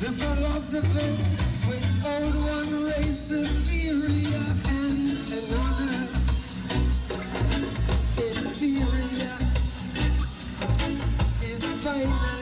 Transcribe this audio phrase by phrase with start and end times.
[0.00, 1.10] the philosopher
[1.68, 6.08] waits on one race superior and another
[8.16, 9.38] inferior
[11.42, 12.39] is final.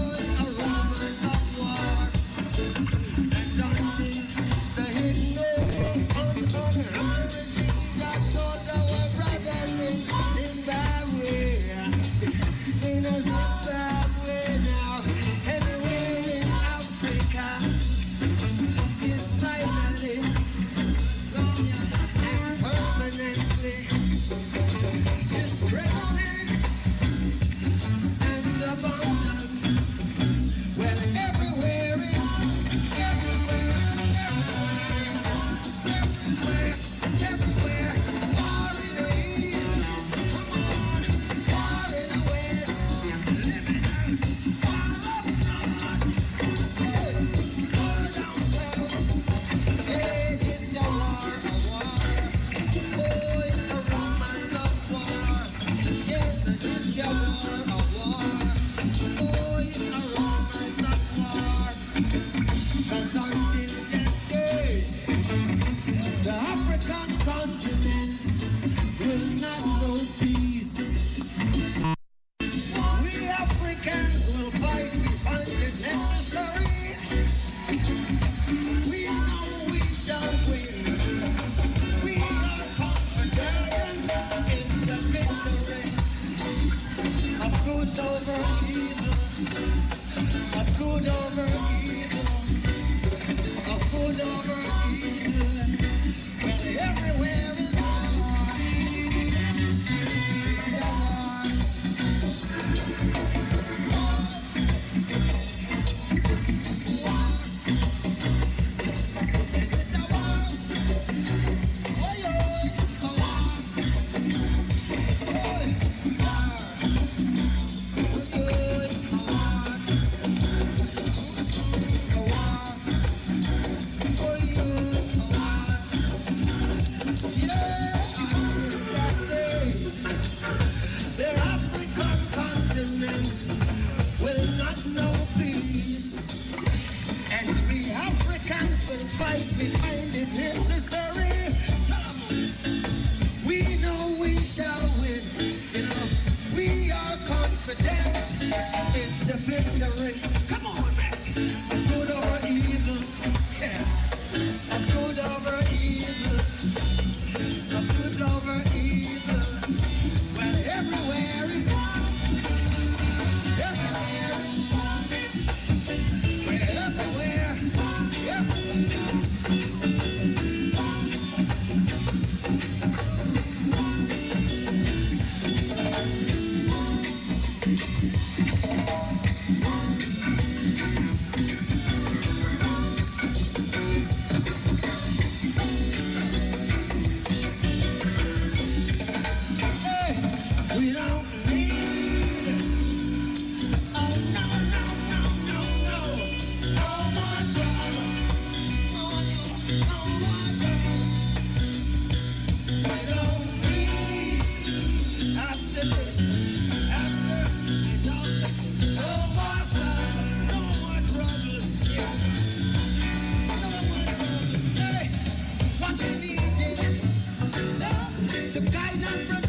[219.04, 219.43] Number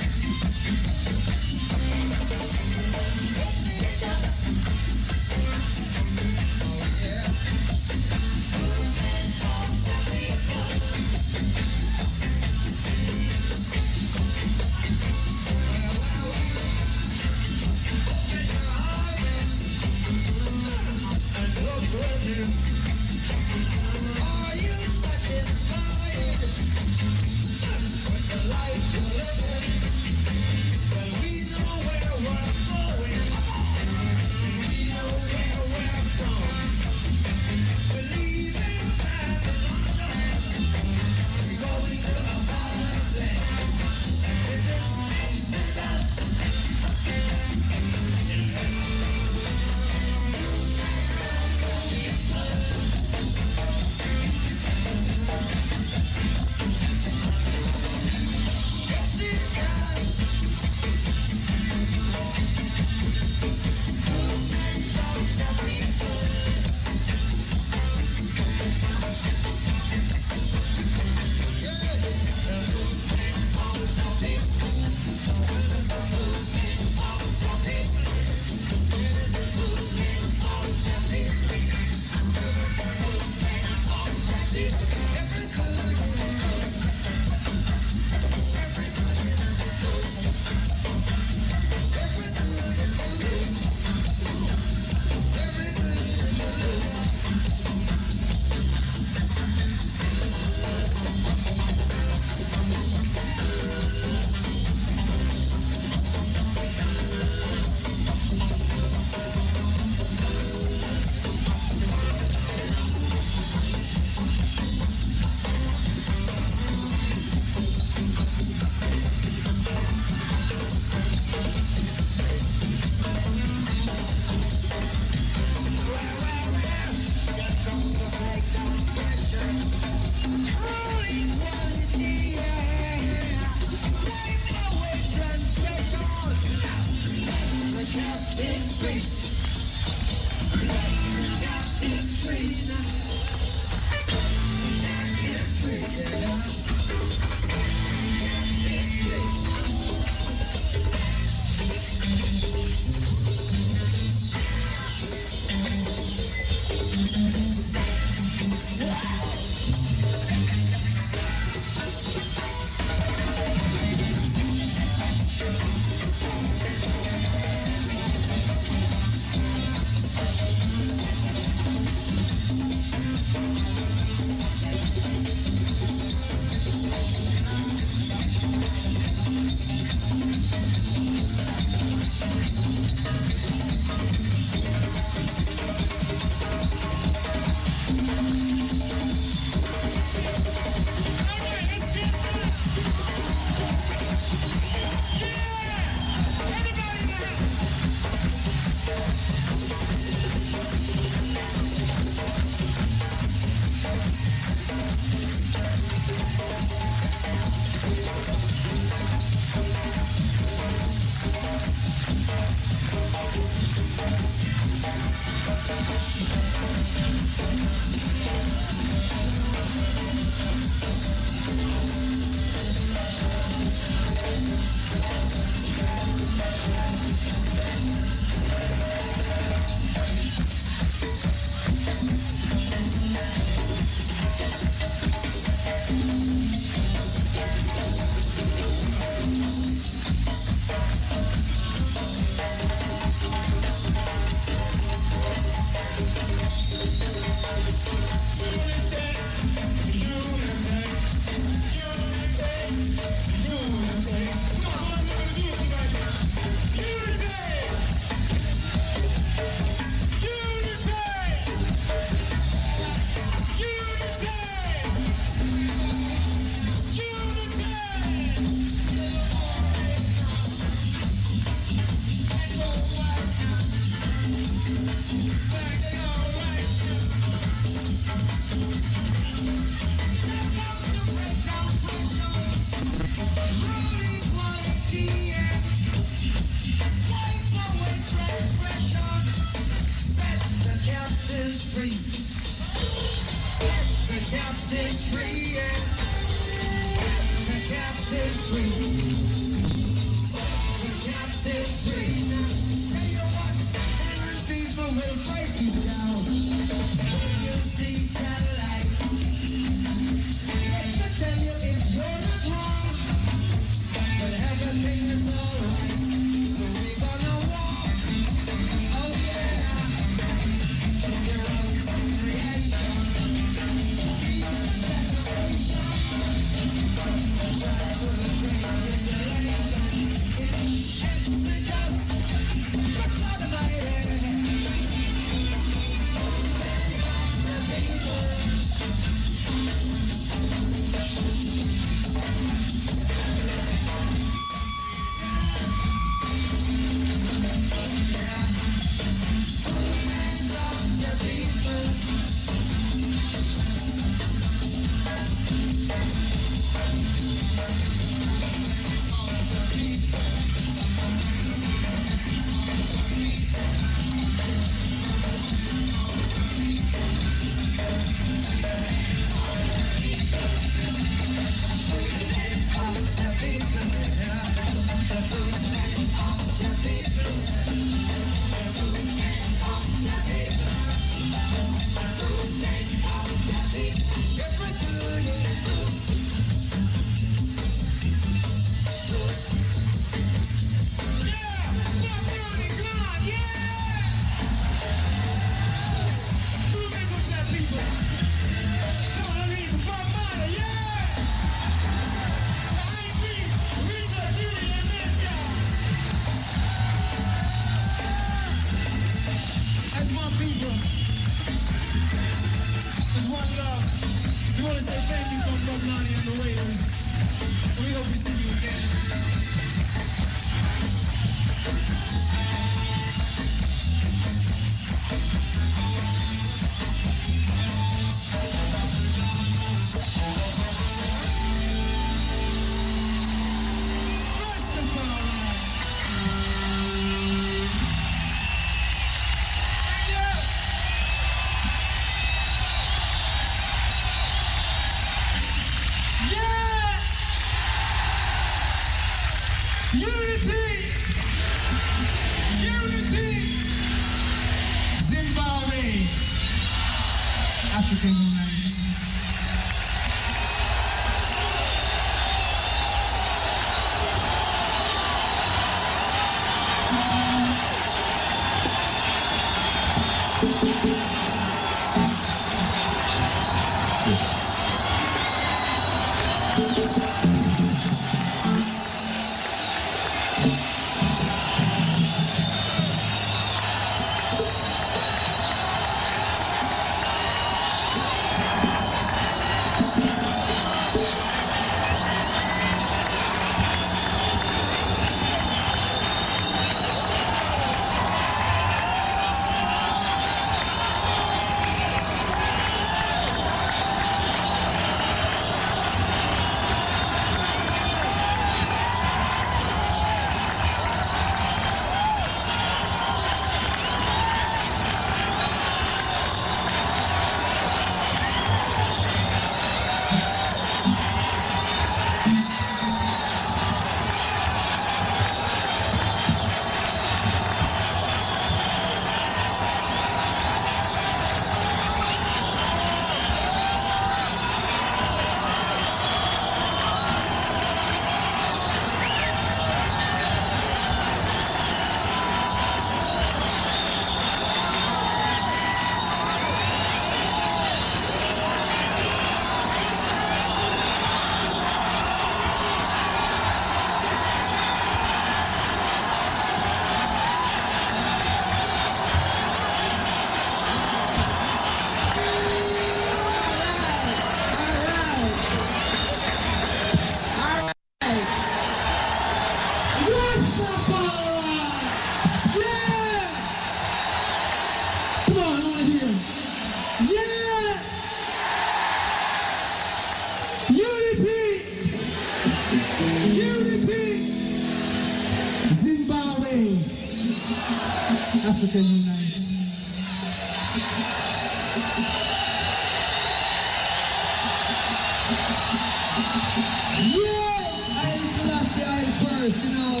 [599.44, 600.00] you know,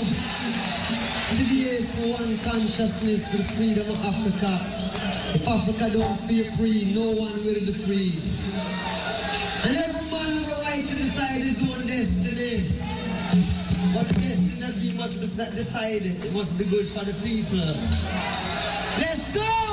[1.68, 4.58] is for one consciousness for freedom of Africa.
[5.34, 8.14] If Africa don't feel free, no one will be free.
[9.68, 12.70] And every man have a right to decide his own destiny.
[13.92, 17.58] But the destiny that we must decide, it must be good for the people.
[18.98, 19.30] Let's!
[19.30, 19.63] Go!